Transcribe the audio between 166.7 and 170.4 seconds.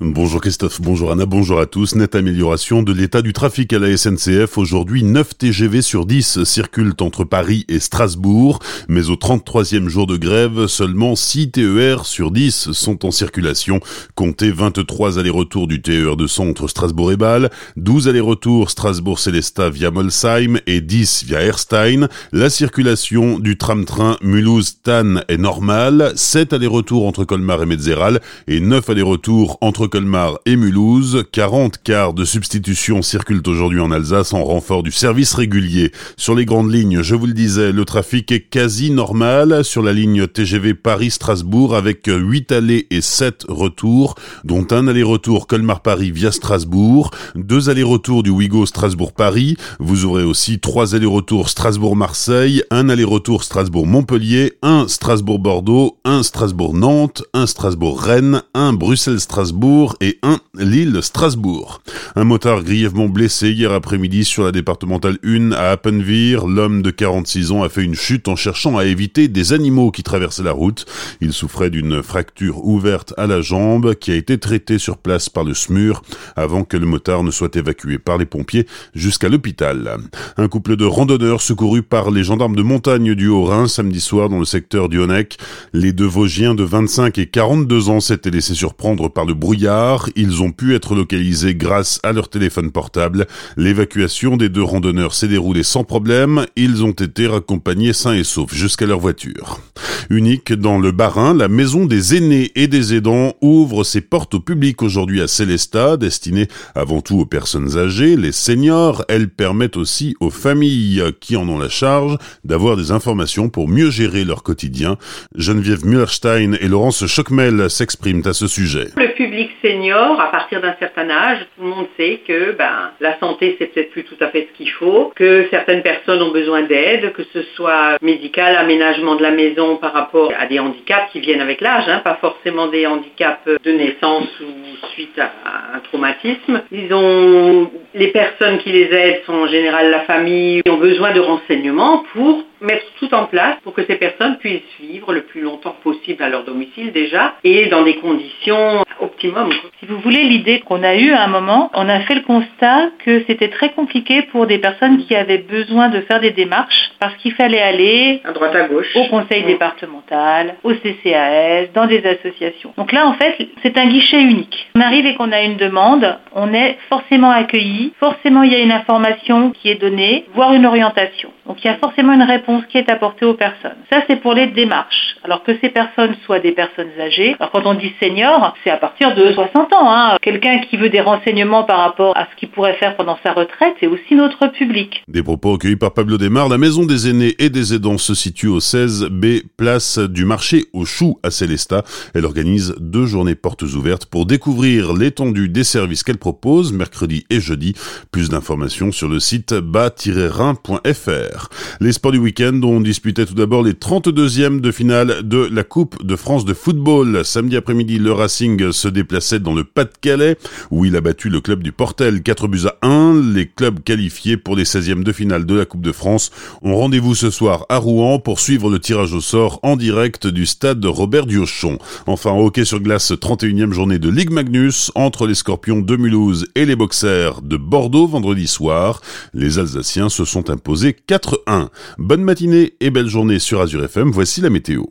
forcément accueilli, forcément il y a une information qui est donnée,